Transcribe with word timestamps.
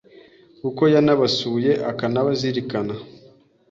kuko 0.61 0.81
yanabasuye 0.93 1.71
akanabazirikana 1.91 2.93